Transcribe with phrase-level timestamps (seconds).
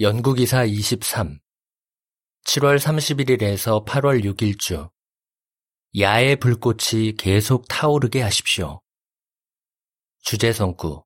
[0.00, 1.40] 연구기사 23
[2.46, 4.88] 7월 31일에서 8월 6일 주
[5.98, 8.80] 야의 불꽃이 계속 타오르게 하십시오.
[10.20, 11.02] 주제 성구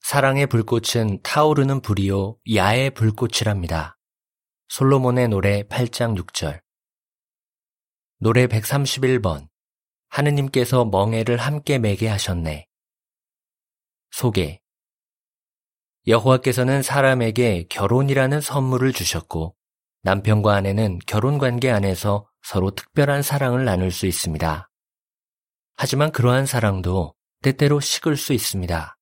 [0.00, 3.96] 사랑의 불꽃은 타오르는 불이요 야의 불꽃이랍니다.
[4.68, 6.60] 솔로몬의 노래 8장 6절
[8.18, 9.48] 노래 131번
[10.08, 12.66] 하느님께서 멍해를 함께 매게 하셨네.
[14.10, 14.59] 소개
[16.10, 19.54] 여호와께서는 사람에게 결혼이라는 선물을 주셨고
[20.02, 24.68] 남편과 아내는 결혼 관계 안에서 서로 특별한 사랑을 나눌 수 있습니다.
[25.76, 28.96] 하지만 그러한 사랑도 때때로 식을 수 있습니다.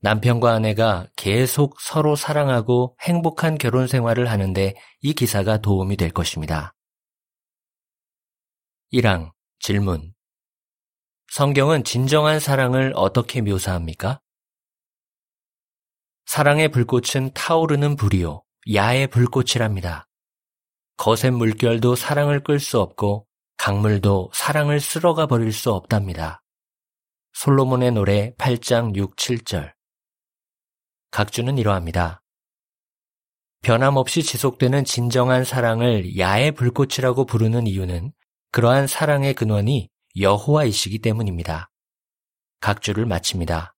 [0.00, 6.74] 남편과 아내가 계속 서로 사랑하고 행복한 결혼 생활을 하는데 이 기사가 도움이 될 것입니다.
[8.92, 10.14] 1항 질문
[11.30, 14.20] 성경은 진정한 사랑을 어떻게 묘사합니까?
[16.30, 20.06] 사랑의 불꽃은 타오르는 불이요, 야의 불꽃이랍니다.
[20.96, 26.44] 거센 물결도 사랑을 끌 수 없고 강물도 사랑을 쓸어가 버릴 수 없답니다.
[27.32, 29.72] 솔로몬의 노래 8장 6, 7절.
[31.10, 32.22] 각주는 이러합니다.
[33.62, 38.12] 변함없이 지속되는 진정한 사랑을 야의 불꽃이라고 부르는 이유는
[38.52, 41.72] 그러한 사랑의 근원이 여호와이시기 때문입니다.
[42.60, 43.74] 각주를 마칩니다.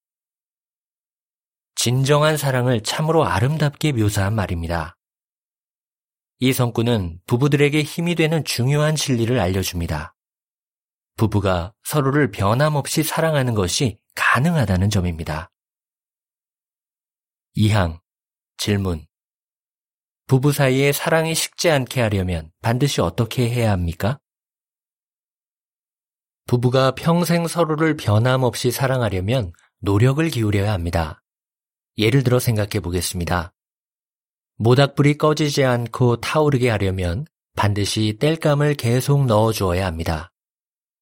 [1.83, 4.97] 진정한 사랑을 참으로 아름답게 묘사한 말입니다.
[6.39, 10.15] 이 성구는 부부들에게 힘이 되는 중요한 진리를 알려줍니다.
[11.17, 15.51] 부부가 서로를 변함없이 사랑하는 것이 가능하다는 점입니다.
[17.57, 17.99] 2항
[18.59, 19.05] 질문
[20.29, 24.21] 부부 사이에 사랑이 식지 않게 하려면 반드시 어떻게 해야 합니까?
[26.47, 31.22] 부부가 평생 서로를 변함없이 사랑하려면 노력을 기울여야 합니다.
[31.99, 33.53] 예를 들어 생각해 보겠습니다.
[34.57, 37.27] 모닥불이 꺼지지 않고 타오르게 하려면
[37.57, 40.33] 반드시 땔감을 계속 넣어 주어야 합니다.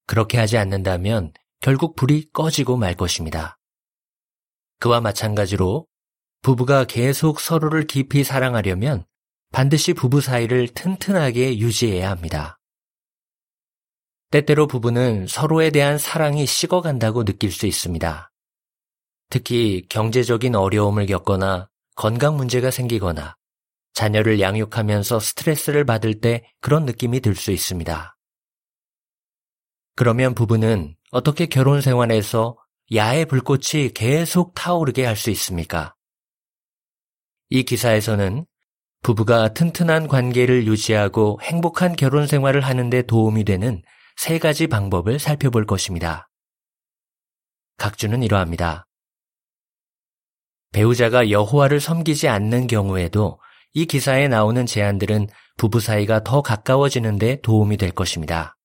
[0.07, 3.59] 그렇게 하지 않는다면 결국 불이 꺼지고 말 것입니다.
[4.79, 5.87] 그와 마찬가지로
[6.43, 9.05] 부부가 계속 서로를 깊이 사랑하려면
[9.53, 12.59] 반드시 부부 사이를 튼튼하게 유지해야 합니다.
[14.31, 18.30] 때때로 부부는 서로에 대한 사랑이 식어간다고 느낄 수 있습니다.
[19.31, 23.37] 특히 경제적인 어려움을 겪거나 건강 문제가 생기거나
[23.95, 28.17] 자녀를 양육하면서 스트레스를 받을 때 그런 느낌이 들 수 있습니다.
[29.97, 32.57] 그러면 부부는 어떻게 결혼 생활에서
[32.95, 35.95] 야의 불꽃이 계속 타오르게 할 수 있습니까?
[37.51, 38.47] 이 기사에서는
[39.03, 43.83] 부부가 튼튼한 관계를 유지하고 행복한 결혼 생활을 하는데 도움이 되는
[44.17, 46.29] 세 가지 방법을 살펴볼 것입니다.
[47.77, 48.87] 각주는 이러합니다.
[50.73, 53.41] 배우자가 여호와를 섬기지 않는 경우에도
[53.73, 58.57] 이 기사에 나오는 제안들은 부부 사이가 더 가까워지는데 도움이 될 것입니다.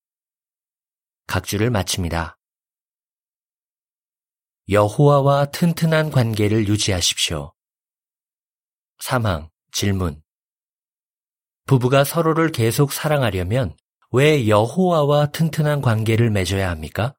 [1.28, 2.38] 각주를 마칩니다.
[4.70, 7.54] 여호와와 튼튼한 관계를 유지하십시오.
[9.04, 10.22] 3항 질문
[11.66, 13.76] 부부가 서로를 계속 사랑하려면
[14.12, 17.16] 왜 여호와와 튼튼한 관계를 맺어야 합니까?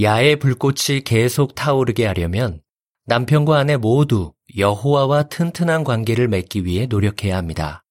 [0.00, 2.60] 야의 불꽃이 계속 타오르게 하려면
[3.06, 7.84] 남편과 아내 모두 여호와와 튼튼한 관계를 맺기 위해 노력해야 합니다.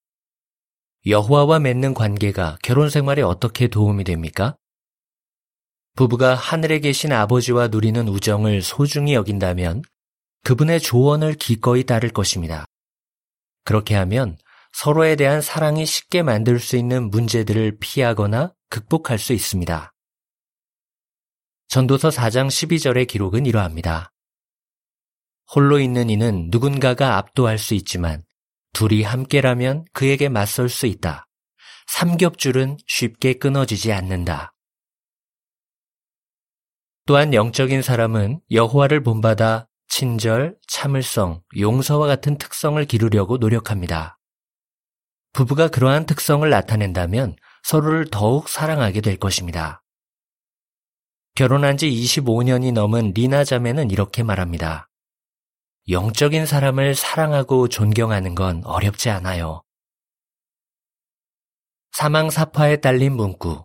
[1.06, 4.56] 여호와와 맺는 관계가 결혼 생활에 어떻게 도움이 됩니까?
[5.96, 9.82] 부부가 하늘에 계신 아버지와 누리는 우정을 소중히 여긴다면
[10.42, 12.66] 그분의 조언을 기꺼이 따를 것입니다.
[13.64, 14.36] 그렇게 하면
[14.72, 19.93] 서로에 대한 사랑이 쉽게 만들 수 있는 문제들을 피하거나 극복할 수 있습니다.
[21.74, 24.12] 전도서 4장 12절의 기록은 이러합니다.
[25.52, 28.22] 홀로 있는 이는 누군가가 압도할 수 있지만
[28.72, 31.26] 둘이 함께라면 그에게 맞설 수 있다.
[31.88, 34.54] 삼겹줄은 쉽게 끊어지지 않는다.
[37.06, 44.16] 또한 영적인 사람은 여호와를 본받아 친절, 참을성, 용서와 같은 특성을 기르려고 노력합니다.
[45.32, 47.34] 부부가 그러한 특성을 나타낸다면
[47.64, 49.83] 서로를 더욱 사랑하게 될 것입니다.
[51.36, 54.88] 결혼한 지 25년이 넘은 리나 자매는 이렇게 말합니다.
[55.88, 59.64] 영적인 사람을 사랑하고 존경하는 건 어렵지 않아요.
[61.90, 63.64] 사망 사파에 딸린 문구.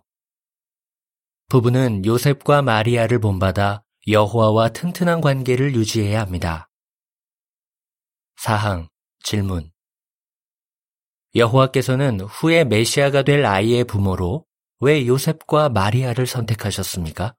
[1.48, 6.68] 부부는 요셉과 마리아를 본받아 여호와와 튼튼한 관계를 유지해야 합니다.
[8.36, 8.88] 사항
[9.22, 9.70] 질문
[11.36, 14.44] 여호와께서는 후에 메시아가 될 아이의 부모로
[14.80, 17.36] 왜 요셉과 마리아를 선택하셨습니까?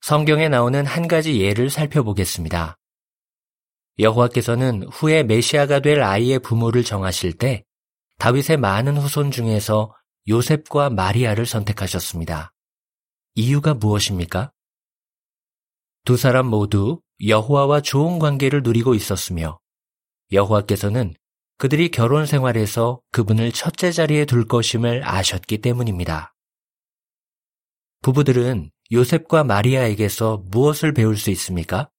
[0.00, 2.76] 성경에 나오는 한 가지 예를 살펴보겠습니다.
[3.98, 7.64] 여호와께서는 후에 메시아가 될 아이의 부모를 정하실 때
[8.18, 9.94] 다윗의 많은 후손 중에서
[10.28, 12.52] 요셉과 마리아를 선택하셨습니다.
[13.34, 14.52] 이유가 무엇입니까?
[16.04, 19.58] 두 사람 모두 여호와와 좋은 관계를 누리고 있었으며
[20.32, 21.14] 여호와께서는
[21.58, 26.34] 그들이 결혼 생활에서 그분을 첫째 자리에 둘 것임을 아셨기 때문입니다.
[28.00, 31.90] 부부들은 요셉과 마리아에게서 무엇을 배울 수 있습니까?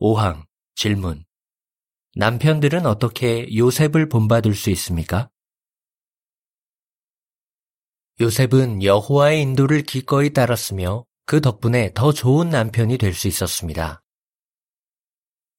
[0.00, 1.24] 5항 질문
[2.16, 5.30] 남편들은 어떻게 요셉을 본받을 수 있습니까?
[8.20, 14.02] 요셉은 여호와의 인도를 기꺼이 따랐으며 그 덕분에 더 좋은 남편이 될 수 있었습니다.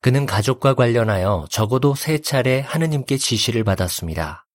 [0.02, 4.48] 그는 가족과 관련하여 적어도 세 차례 하느님께 지시를 받았습니다.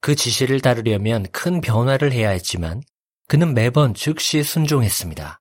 [0.00, 2.80] 그 지시를 따르려면 큰 변화를 해야 했지만
[3.28, 5.40] 그는 매번 즉시 순종했습니다.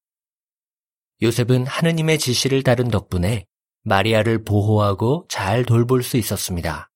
[1.21, 3.45] 요셉은 하느님의 지시를 따른 덕분에
[3.83, 6.89] 마리아를 보호하고 잘 돌볼 수 있었습니다.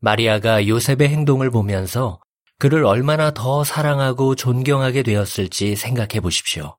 [0.00, 2.20] 마리아가 요셉의 행동을 보면서
[2.58, 6.76] 그를 얼마나 더 사랑하고 존경하게 되었을지 생각해 보십시오.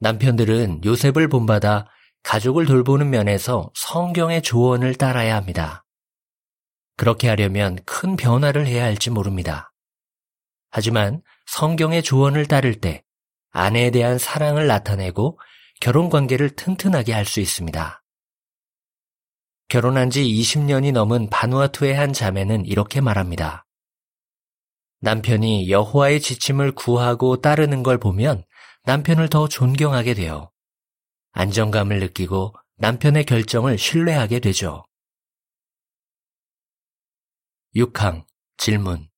[0.00, 1.88] 남편들은 요셉을 본받아
[2.22, 5.84] 가족을 돌보는 면에서 성경의 조언을 따라야 합니다.
[6.96, 9.72] 그렇게 하려면 큰 변화를 해야 할지 모릅니다.
[10.70, 13.02] 하지만 성경의 조언을 따를 때
[13.50, 15.38] 아내에 대한 사랑을 나타내고
[15.80, 18.02] 결혼 관계를 튼튼하게 할 수 있습니다.
[19.68, 23.66] 결혼한 지 20년이 넘은 바누아투의 한 자매는 이렇게 말합니다.
[25.00, 28.44] 남편이 여호와의 지침을 구하고 따르는 걸 보면
[28.84, 30.50] 남편을 더 존경하게 돼요.
[31.32, 34.84] 안정감을 느끼고 남편의 결정을 신뢰하게 되죠.
[37.74, 38.24] 6항
[38.56, 39.08] 질문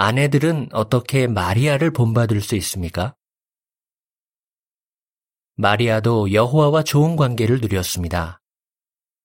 [0.00, 3.16] 아내들은 어떻게 마리아를 본받을 수 있습니까?
[5.56, 8.40] 마리아도 여호와와 좋은 관계를 누렸습니다.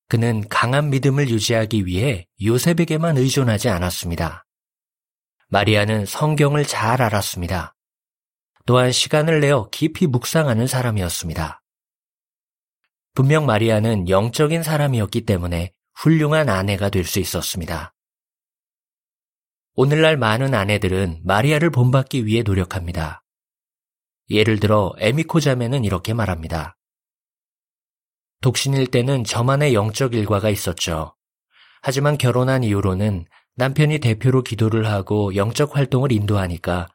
[0.10, 4.48] 그는 강한 믿음을 유지하기 위해 요셉에게만 의존하지 않았습니다.
[5.50, 7.76] 마리아는 성경을 잘 알았습니다.
[8.66, 11.62] 또한 시간을 내어 깊이 묵상하는 사람이었습니다.
[13.14, 17.93] 분명 마리아는 영적인 사람이었기 때문에 훌륭한 아내가 될 수 있었습니다.
[19.76, 23.24] 오늘날 많은 아내들은 마리아를 본받기 위해 노력합니다.
[24.30, 26.78] 예를 들어 에미코 자매는 이렇게 말합니다.
[28.42, 31.16] 독신일 때는 저만의 영적 일과가 있었죠.
[31.82, 33.26] 하지만 결혼한 이후로는
[33.56, 36.88] 남편이 대표로 기도를 하고 영적 활동을 인도하니까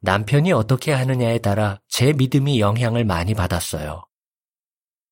[0.00, 4.04] 남편이 어떻게 하느냐에 따라 제 믿음이 영향을 많이 받았어요.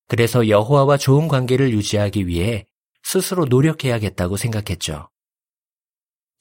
[0.08, 2.66] 그래서 여호와와 좋은 관계를 유지하기 위해
[3.04, 5.08] 스스로 노력해야겠다고 생각했죠.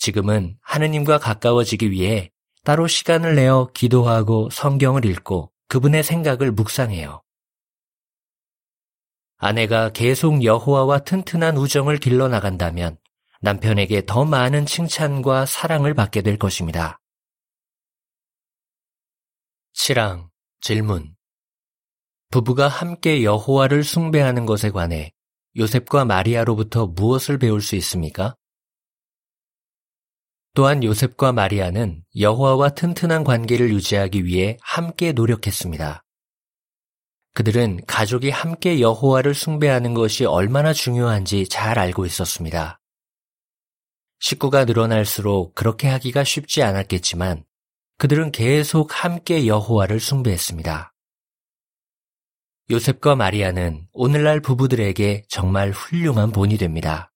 [0.04, 2.30] 지금은 하느님과 가까워지기 위해
[2.66, 7.24] 따로 시간을 내어 기도하고 성경을 읽고 그분의 생각을 묵상해요.
[9.38, 12.98] 아내가 계속 여호와와 튼튼한 우정을 길러 나간다면
[13.40, 17.00] 남편에게 더 많은 칭찬과 사랑을 받게 될 것입니다.
[19.74, 20.28] 7항
[20.60, 21.16] 질문
[22.30, 25.14] 부부가 함께 여호와를 숭배하는 것에 관해
[25.56, 28.36] 요셉과 마리아로부터 무엇을 배울 수 있습니까?
[30.56, 36.04] 또한 요셉과 마리아는 여호와와 튼튼한 관계를 유지하기 위해 함께 노력했습니다.
[37.34, 42.80] 그들은 가족이 함께 여호와를 숭배하는 것이 얼마나 중요한지 잘 알고 있었습니다.
[44.20, 47.44] 식구가 늘어날수록 그렇게 하기가 쉽지 않았겠지만
[47.98, 50.94] 그들은 계속 함께 여호와를 숭배했습니다.
[52.70, 57.13] 요셉과 마리아는 오늘날 부부들에게 정말 훌륭한 본이 됩니다.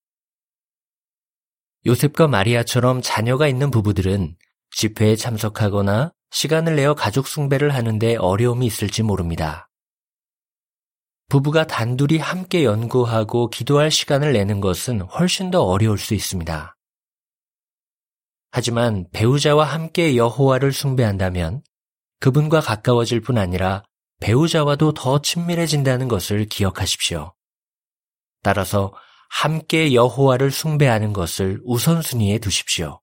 [1.87, 4.35] 요셉과 마리아처럼 자녀가 있는 부부들은
[4.71, 9.69] 집회에 참석하거나 시간을 내어 가족 숭배를 하는데 어려움이 있을지 모릅니다.
[11.29, 16.75] 부부가 단둘이 함께 연구하고 기도할 시간을 내는 것은 훨씬 더 어려울 수 있습니다.
[18.51, 21.61] 하지만 배우자와 함께 여호와를 숭배한다면
[22.19, 23.83] 그분과 가까워질 뿐 아니라
[24.19, 27.33] 배우자와도 더 친밀해진다는 것을 기억하십시오.
[28.43, 28.93] 따라서
[29.29, 33.01] 함께 여호와를 숭배하는 것을 우선순위에 두십시오.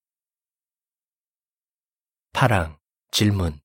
[2.32, 2.76] 8항
[3.10, 3.60] 질문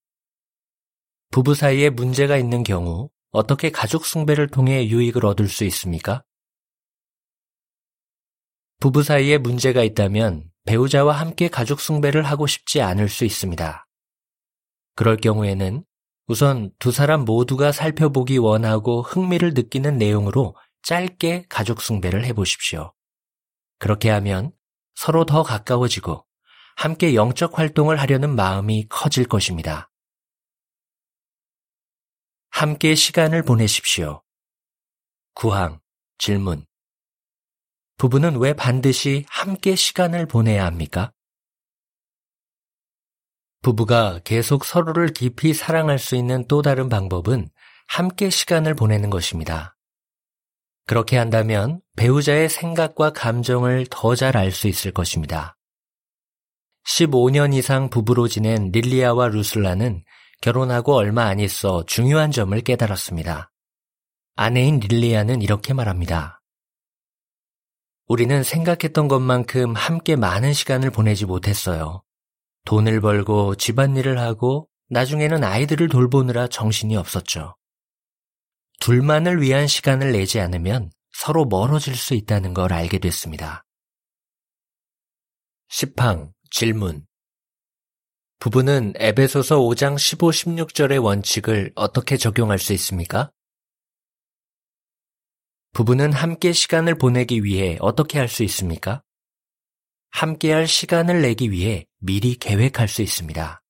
[1.31, 6.23] 부부 사이에 문제가 있는 경우 어떻게 가족 숭배를 통해 유익을 얻을 수 있습니까?
[8.79, 13.87] 부부 사이에 문제가 있다면 배우자와 함께 가족 숭배를 하고 싶지 않을 수 있습니다.
[14.95, 15.83] 그럴 경우에는
[16.27, 22.93] 우선 두 사람 모두가 살펴보기 원하고 흥미를 느끼는 내용으로 짧게 가족 숭배를 해보십시오.
[23.77, 24.51] 그렇게 하면
[24.95, 26.25] 서로 더 가까워지고
[26.75, 29.91] 함께 영적 활동을 하려는 마음이 커질 것입니다.
[32.49, 34.23] 함께 시간을 보내십시오.
[35.33, 35.79] 구항
[36.17, 36.65] 질문.
[37.97, 41.13] 부부는 왜 반드시 함께 시간을 보내야 합니까?
[43.61, 47.49] 부부가 계속 서로를 깊이 사랑할 수 있는 또 다른 방법은
[47.87, 49.75] 함께 시간을 보내는 것입니다.
[50.89, 55.55] 그렇게 한다면 배우자의 생각과 감정을 더 잘 알 수 있을 것입니다.
[56.87, 60.03] 15년 이상 부부로 지낸 릴리아와 루슬라는
[60.41, 63.51] 결혼하고 얼마 안 있어 중요한 점을 깨달았습니다.
[64.35, 66.41] 아내인 릴리아는 이렇게 말합니다.
[68.07, 72.01] 우리는 생각했던 것만큼 함께 많은 시간을 보내지 못했어요.
[72.65, 77.58] 돈을 벌고 집안일을 하고 나중에는 아이들을 돌보느라 정신이 없었죠.
[78.79, 83.65] 둘만을 위한 시간을 내지 않으면 서로 멀어질 수 있다는 걸 알게 됐습니다.
[85.69, 87.05] 10항 질문
[88.39, 93.31] 부부는 에베소서 5장 15, 16절의 원칙을 어떻게 적용할 수 있습니까?
[95.73, 99.03] 부부는 함께 시간을 보내기 위해 어떻게 할 수 있습니까?
[100.11, 103.61] 함께할 시간을 내기 위해 미리 계획할 수 있습니다.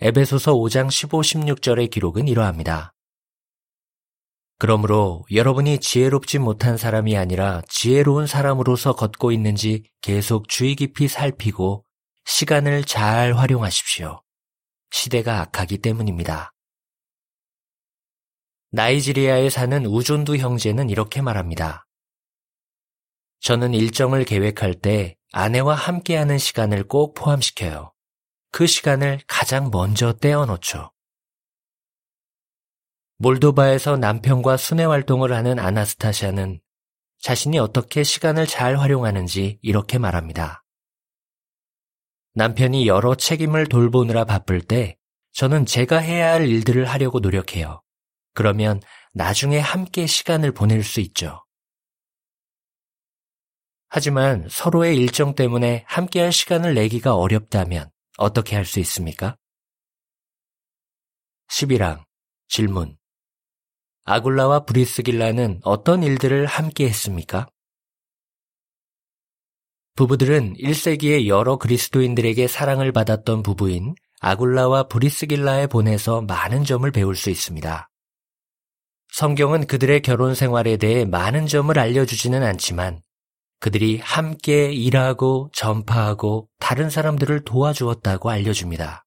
[0.00, 2.92] 에베소서 5장 15, 16절의 기록은 이러합니다.
[4.58, 11.84] 그러므로 여러분이 지혜롭지 못한 사람이 아니라 지혜로운 사람으로서 걷고 있는지 계속 주의 깊이 살피고
[12.24, 14.20] 시간을 잘 활용하십시오.
[14.90, 16.52] 시대가 악하기 때문입니다.
[18.72, 21.86] 나이지리아에 사는 우존두 형제는 이렇게 말합니다.
[23.40, 27.92] 저는 일정을 계획할 때 아내와 함께하는 시간을 꼭 포함시켜요.
[28.50, 30.90] 그 시간을 가장 먼저 떼어놓죠.
[33.18, 36.60] 몰도바에서 남편과 순회 활동을 하는 아나스타샤는
[37.20, 40.64] 자신이 어떻게 시간을 잘 활용하는지 이렇게 말합니다.
[42.34, 44.96] 남편이 여러 책임을 돌보느라 바쁠 때
[45.32, 47.82] 저는 제가 해야 할 일들을 하려고 노력해요.
[48.34, 48.80] 그러면
[49.12, 51.44] 나중에 함께 시간을 보낼 수 있죠.
[53.88, 59.36] 하지만 서로의 일정 때문에 함께 할 시간을 내기가 어렵다면 어떻게 할 수 있습니까?
[61.50, 62.04] 11항
[62.48, 62.97] 질문
[64.10, 67.46] 아굴라와 브리스길라는 어떤 일들을 함께 했습니까?
[69.96, 77.90] 부부들은 1세기의 여러 그리스도인들에게 사랑을 받았던 부부인 아굴라와 브리스길라에 보내서 많은 점을 배울 수 있습니다.
[79.12, 83.02] 성경은 그들의 결혼 생활에 대해 많은 점을 알려주지는 않지만
[83.60, 89.04] 그들이 함께 일하고 전파하고 다른 사람들을 도와주었다고 알려줍니다.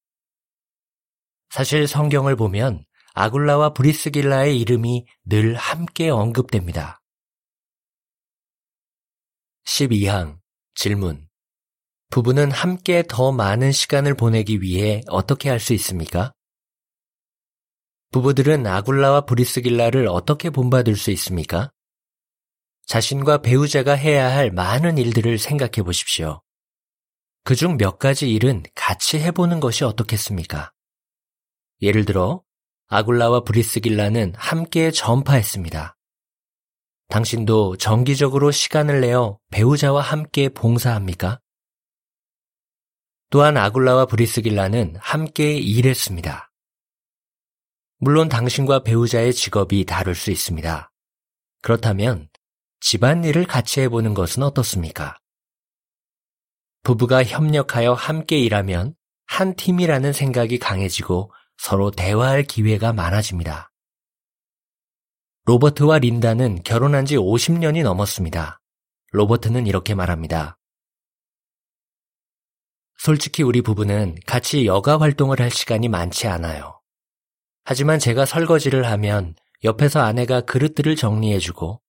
[1.50, 7.02] 사실 성경을 보면 아굴라와 브리스길라의 이름이 늘 함께 언급됩니다.
[9.66, 10.40] 12항
[10.76, 11.28] 질문
[12.10, 16.34] 부부는 함께 더 많은 시간을 보내기 위해 어떻게 할 수 있습니까?
[18.12, 21.72] 부부들은 아굴라와 브리스길라를 어떻게 본받을 수 있습니까?
[22.86, 26.42] 자신과 배우자가 해야 할 많은 일들을 생각해 보십시오.
[27.46, 30.74] 그중 몇 가지 일은 같이 해보는 것이 어떻겠습니까?
[31.82, 32.44] 예를 들어,
[32.94, 35.96] 아굴라와 브리스길라는 함께 전파했습니다.
[37.08, 41.40] 당신도 정기적으로 시간을 내어 배우자와 함께 봉사합니까?
[43.30, 46.52] 또한 아굴라와 브리스길라는 함께 일했습니다.
[48.00, 50.92] 물론 당신과 배우자의 직업이 다를 수 있습니다.
[51.62, 52.28] 그렇다면
[52.82, 55.18] 집안일을 같이 해보는 것은 어떻습니까?
[56.84, 58.96] 부부가 협력하여 함께 일하면
[59.28, 61.32] 한 팀이라는 생각이 강해지고
[61.62, 63.72] 서로 대화할 기회가 많아집니다.
[65.46, 68.60] 로버트와 린다는 결혼한 지 50년이 넘었습니다.
[69.12, 70.58] 로버트는 이렇게 말합니다.
[72.98, 76.82] 솔직히 우리 부부는 같이 여가 활동을 할 시간이 많지 않아요.
[77.64, 81.80] 하지만 제가 설거지를 하면 옆에서 아내가 그릇들을 정리해주고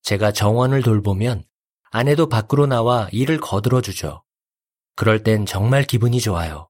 [0.00, 1.44] 제가 정원을 돌보면
[1.90, 4.24] 아내도 밖으로 나와 일을 거들어 주죠.
[4.96, 6.69] 그럴 땐 정말 기분이 좋아요.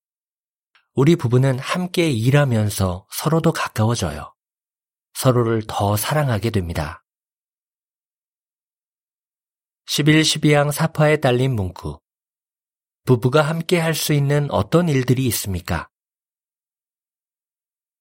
[0.95, 4.35] 우리 부부는 함께 일하면서 서로도 가까워져요.
[5.15, 7.05] 서로를 더 사랑하게 됩니다.
[9.87, 12.01] 11, 12항 사파에 딸린 문구.
[13.05, 15.89] 부부가 함께 할 수 있는 어떤 일들이 있습니까?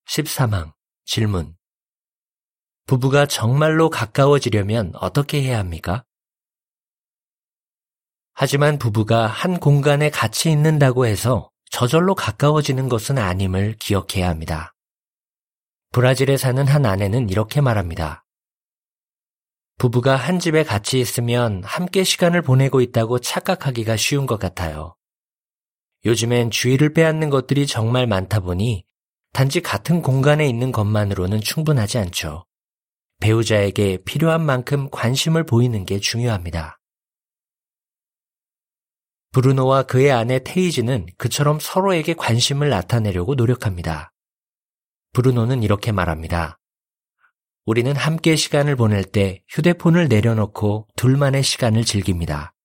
[0.08, 0.74] 13항
[1.06, 1.56] 질문.
[2.86, 6.06] 부부가 정말로 가까워지려면 어떻게 해야 합니까?
[8.34, 14.74] 하지만 부부가 한 공간에 같이 있는다고 해서 저절로 가까워지는 것은 아님을 기억해야 합니다.
[15.92, 18.26] 브라질에 사는 한 아내는 이렇게 말합니다.
[19.78, 24.96] 부부가 한 집에 같이 있으면 함께 시간을 보내고 있다고 착각하기가 쉬운 것 같아요.
[26.06, 28.84] 요즘엔 주의를 빼앗는 것들이 정말 많다 보니
[29.32, 32.46] 단지 같은 공간에 있는 것만으로는 충분하지 않죠.
[33.22, 36.79] 배우자에게 필요한 만큼 관심을 보이는 게 중요합니다.
[39.32, 44.12] 브루노와 그의 아내 테이지는 그처럼 서로에게 관심을 나타내려고 노력합니다.
[45.14, 46.60] 브루노는 이렇게 말합니다.
[47.66, 52.56] 우리는 함께 시간을 보낼 때 휴대폰을 내려놓고 둘만의 시간을 즐깁니다.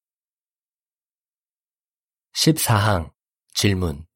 [2.34, 3.12] 14항
[3.52, 4.06] 질문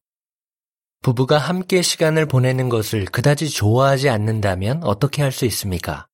[1.02, 6.07] 부부가 함께 시간을 보내는 것을 그다지 좋아하지 않는다면 어떻게 할 수 있습니까?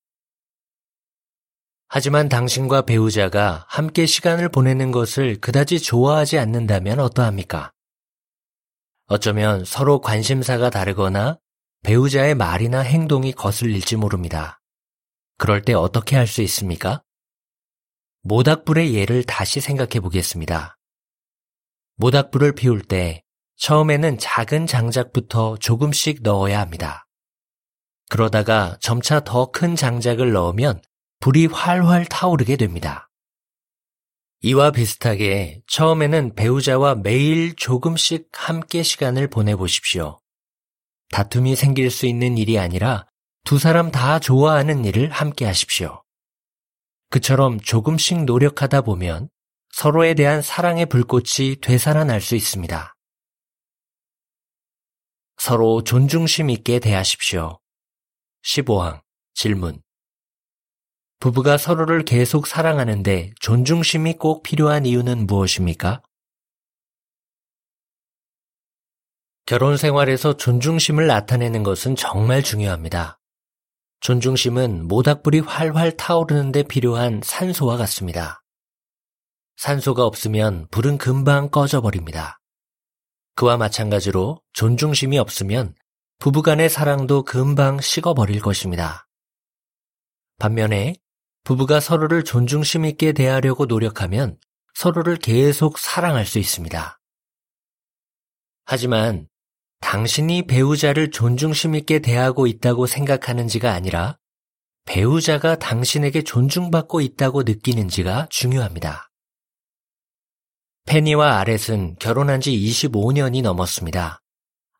[1.96, 7.70] 하지만 당신과 배우자가 함께 시간을 보내는 것을 그다지 좋아하지 않는다면 어떠합니까?
[9.06, 11.38] 어쩌면 서로 관심사가 다르거나
[11.84, 14.60] 배우자의 말이나 행동이 거슬릴지 모릅니다.
[15.38, 17.04] 그럴 때 어떻게 할 수 있습니까?
[18.22, 20.76] 모닥불의 예를 다시 생각해 보겠습니다.
[21.94, 23.22] 모닥불을 피울 때
[23.54, 27.06] 처음에는 작은 장작부터 조금씩 넣어야 합니다.
[28.10, 30.82] 그러다가 점차 더 큰 장작을 넣으면
[31.25, 33.09] 불이 활활 타오르게 됩니다.
[34.43, 40.21] 이와 비슷하게 처음에는 배우자와 매일 조금씩 함께 시간을 보내보십시오.
[41.12, 43.07] 다툼이 생길 수 있는 일이 아니라
[43.43, 46.04] 두 사람 다 좋아하는 일을 함께 하십시오.
[47.09, 49.31] 그처럼 조금씩 노력하다 보면
[49.71, 52.95] 서로에 대한 사랑의 불꽃이 되살아날 수 있습니다.
[55.38, 57.61] 서로 존중심 있게 대하십시오.
[58.43, 59.00] 15항
[59.33, 59.83] 질문
[61.25, 66.02] 부부가 서로를 계속 사랑하는데 존중심이 꼭 필요한 이유는 무엇입니까?
[69.47, 73.19] 결혼 생활에서 존중심을 나타내는 것은 정말 중요합니다.
[74.00, 78.43] 존중심은 모닥불이 활활 타오르는데 필요한 산소와 같습니다.
[79.57, 82.38] 산소가 없으면 불은 금방 꺼져버립니다.
[83.35, 85.75] 그와 마찬가지로 존중심이 없으면
[86.19, 89.09] 부부간의 사랑도 금방 식어버릴 것입니다.
[90.38, 90.97] 반면에
[91.44, 94.38] 부부가 서로를 존중심 있게 대하려고 노력하면
[94.75, 96.99] 서로를 계속 사랑할 수 있습니다.
[98.64, 99.28] 하지만
[99.80, 104.19] 당신이 배우자를 존중심 있게 대하고 있다고 생각하는지가 아니라
[104.86, 109.10] 배우자가 당신에게 존중받고 있다고 느끼는지가 중요합니다.
[110.86, 114.23] 페니와 아렛은 결혼한 지 25년이 넘었습니다.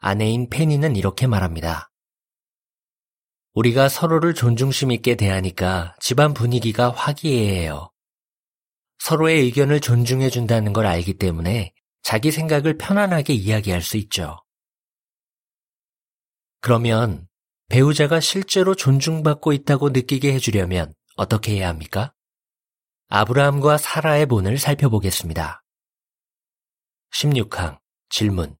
[0.00, 1.90] 아내인 페니는 이렇게 말합니다.
[3.54, 7.90] 우리가 서로를 존중심 있게 대하니까 집안 분위기가 화기애애해요.
[8.98, 14.38] 서로의 의견을 존중해 준다는 걸 알기 때문에 자기 생각을 편안하게 이야기할 수 있죠.
[16.60, 17.28] 그러면
[17.68, 22.12] 배우자가 실제로 존중받고 있다고 느끼게 해주려면 어떻게 해야 합니까?
[23.08, 25.62] 아브라함과 사라의 본을 살펴보겠습니다.
[27.12, 28.56] 16항 질문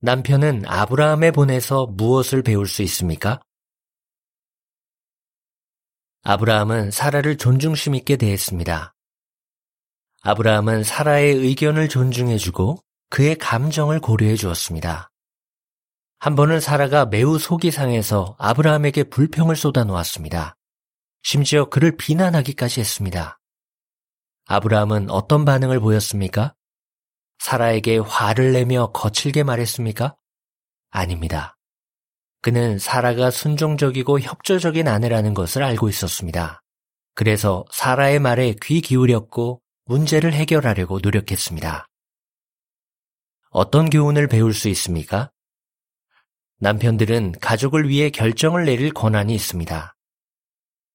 [0.00, 3.40] 남편은 아브라함의 본에서 무엇을 배울 수 있습니까?
[6.22, 8.94] 아브라함은 사라를 존중심 있게 대했습니다.
[10.22, 15.10] 아브라함은 사라의 의견을 존중해주고 그의 감정을 고려해 주었습니다.
[16.18, 20.56] 한 번은 사라가 매우 속이 상해서 아브라함에게 불평을 쏟아놓았습니다.
[21.22, 23.38] 심지어 그를 비난하기까지 했습니다.
[24.46, 26.54] 아브라함은 어떤 반응을 보였습니까?
[27.38, 30.16] 사라에게 화를 내며 거칠게 말했습니까?
[30.90, 31.57] 아닙니다.
[32.40, 36.62] 그는 사라가 순종적이고 협조적인 아내라는 것을 알고 있었습니다.
[37.14, 41.88] 그래서 사라의 말에 귀 기울였고 문제를 해결하려고 노력했습니다.
[43.50, 45.30] 어떤 교훈을 배울 수 있습니까?
[46.60, 49.94] 남편들은 가족을 위해 결정을 내릴 권한이 있습니다.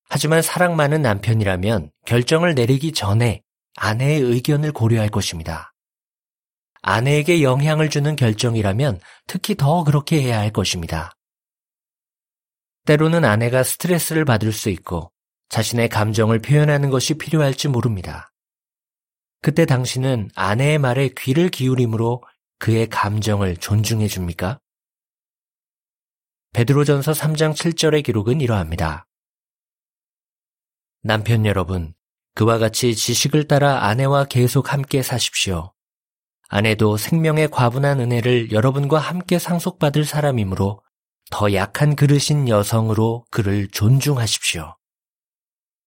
[0.10, 3.41] 하지만 사랑 많은 남편이라면 결정을 내리기 전에
[3.75, 5.73] 아내의 의견을 고려할 것입니다.
[6.82, 11.12] 아내에게 영향을 주는 결정이라면 특히 더 그렇게 해야 할 것입니다.
[12.85, 15.11] 때로는 아내가 스트레스를 받을 수 있고
[15.49, 18.31] 자신의 감정을 표현하는 것이 필요할지 모릅니다.
[19.41, 22.23] 그때 당신은 아내의 말에 귀를 기울임으로
[22.59, 24.59] 그의 감정을 존중해 줍니까?
[26.53, 29.05] 베드로전서 3장 7절의 기록은 이러합니다.
[31.01, 31.93] 남편 여러분,
[32.35, 35.73] 그와 같이 지식을 따라 아내와 계속 함께 사십시오.
[36.47, 40.81] 아내도 생명의 과분한 은혜를 여러분과 함께 상속받을 사람이므로
[41.33, 44.75] 더 약한 그릇인 여성으로 그를 존중하십시오.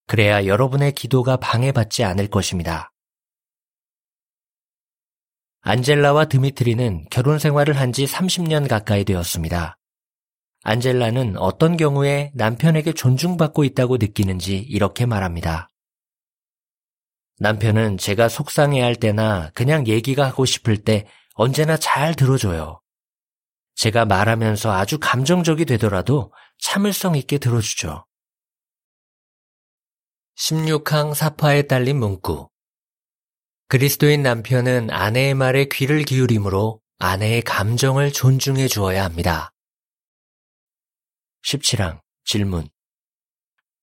[0.08, 2.92] 그래야 여러분의 기도가 방해받지 않을 것입니다.
[5.60, 9.78] 안젤라와 드미트리는 결혼 생활을 한 지 30년 가까이 되었습니다.
[10.64, 15.68] 안젤라는 어떤 경우에 남편에게 존중받고 있다고 느끼는지 이렇게 말합니다.
[17.38, 22.80] 남편은 제가 속상해 할 때나 그냥 얘기가 하고 싶을 때 언제나 잘 들어줘요.
[23.76, 28.06] 제가 말하면서 아주 감정적이 되더라도 참을성 있게 들어주죠.
[30.38, 32.48] 16항 사파에 딸린 문구.
[33.68, 39.52] 그리스도인 남편은 아내의 말에 귀를 기울이므로 아내의 감정을 존중해 주어야 합니다.
[41.44, 42.68] 17항 질문.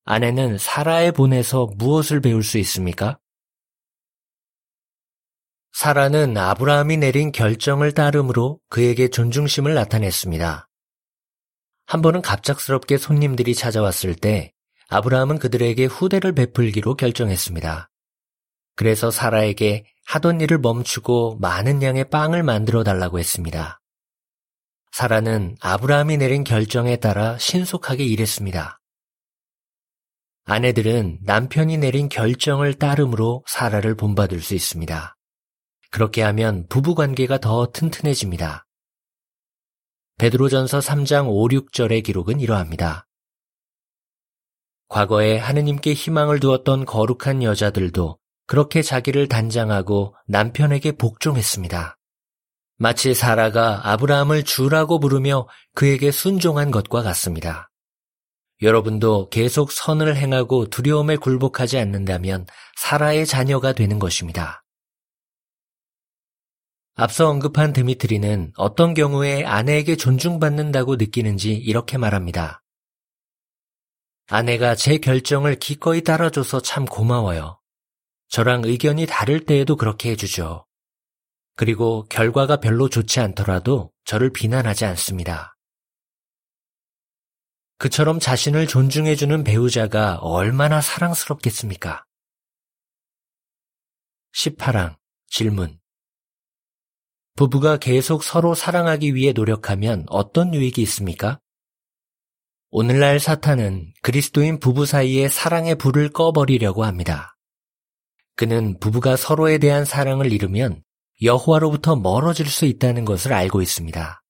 [0.06, 3.20] 아내는 사라에 보내서 무엇을 배울 수 있습니까?
[5.74, 10.70] 사라는 아브라함이 내린 결정을 따름으로 그에게 존중심을 나타냈습니다.
[11.88, 14.54] 한 번은 갑작스럽게 손님들이 찾아왔을 때
[14.90, 17.90] 아브라함은 그들에게 후대를 베풀기로 결정했습니다.
[18.76, 23.80] 그래서 사라에게 하던 일을 멈추고 많은 양의 빵을 만들어 달라고 했습니다.
[24.92, 28.80] 사라는 아브라함이 내린 결정에 따라 신속하게 일했습니다.
[30.46, 35.16] 아내들은 남편이 내린 결정을 따름으로 사라를 본받을 수 있습니다.
[35.94, 38.66] 그렇게 하면 부부 관계가 더 튼튼해집니다.
[40.18, 43.06] 베드로전서 3장 5, 6절의 기록은 이러합니다.
[44.88, 52.00] 과거에 하느님께 희망을 두었던 거룩한 여자들도 그렇게 자기를 단장하고 남편에게 복종했습니다.
[52.78, 57.70] 마치 사라가 아브라함을 주라고 부르며 그에게 순종한 것과 같습니다.
[58.64, 64.63] 여러분도 계속 선을 행하고 두려움에 굴복하지 않는다면 사라의 자녀가 되는 것입니다.
[66.96, 72.62] 앞서 언급한 드미트리는 어떤 경우에 아내에게 존중받는다고 느끼는지 이렇게 말합니다.
[74.28, 77.60] 아내가 제 결정을 기꺼이 따라줘서 참 고마워요.
[78.30, 80.66] 저랑 의견이 다를 때에도 그렇게 해주죠.
[81.56, 85.56] 그리고 결과가 별로 좋지 않더라도 저를 비난하지 않습니다.
[87.78, 92.06] 그처럼 자신을 존중해주는 배우자가 얼마나 사랑스럽겠습니까?
[94.34, 94.96] 18항
[95.28, 95.83] 질문
[97.36, 101.40] 부부가 계속 서로 사랑하기 위해 노력하면 어떤 유익이 있습니까?
[102.70, 107.36] 오늘날 사탄은 그리스도인 부부 사이에 사랑의 불을 꺼버리려고 합니다.
[108.36, 110.84] 그는 부부가 서로에 대한 사랑을 잃으면
[111.22, 114.22] 여호와로부터 멀어질 수 있다는 것을 알고 있습니다.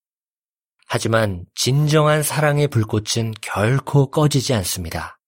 [0.87, 5.19] 하지만 진정한 사랑의 불꽃은 결코 꺼지지 않습니다.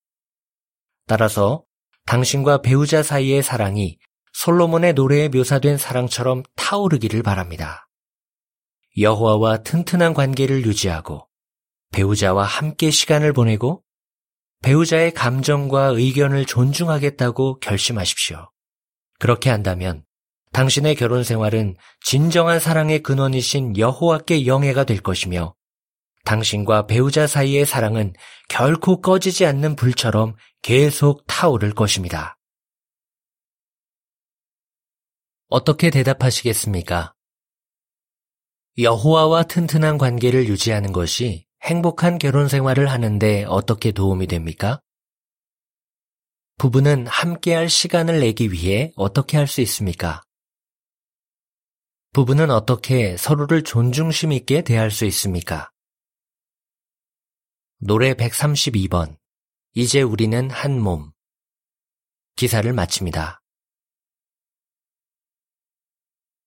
[1.07, 1.63] 따라서
[2.05, 3.97] 당신과 배우자 사이의 사랑이
[4.35, 7.87] 솔로몬의 노래에 묘사된 사랑처럼 타오르기를 바랍니다.
[8.97, 11.27] 여호와와 튼튼한 관계를 유지하고
[11.93, 13.81] 배우자와 함께 시간을 보내고
[14.61, 18.51] 배우자의 감정과 의견을 존중하겠다고 결심하십시오.
[19.19, 20.03] 그렇게 한다면
[20.51, 25.55] 당신의 결혼 생활은 진정한 사랑의 근원이신 여호와께 영예가 될 것이며
[26.25, 28.13] 당신과 배우자 사이의 사랑은
[28.49, 32.37] 결코 꺼지지 않는 불처럼 계속 타오를 것입니다.
[35.47, 37.13] 어떻게 대답하시겠습니까?
[38.79, 44.81] 여호와와 튼튼한 관계를 유지하는 것이 행복한 결혼 생활을 하는데 어떻게 도움이 됩니까?
[46.57, 50.23] 부부는 함께할 시간을 내기 위해 어떻게 할 수 있습니까?
[52.13, 55.69] 부부는 어떻게 서로를 존중심 있게 대할 수 있습니까?
[57.77, 59.17] 노래 132번.
[59.73, 61.11] 이제 우리는 한 몸.
[62.35, 63.41] 기사를 마칩니다.